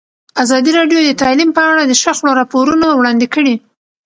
[0.43, 3.55] ازادي راډیو د تعلیم په اړه د شخړو راپورونه وړاندې کړي.